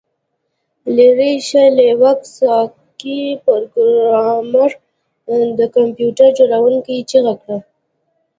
[0.95, 4.71] لیرې شه لیوک سکای پروګرامر
[5.59, 7.57] د کمپیوټر جوړونکي چیغه کړه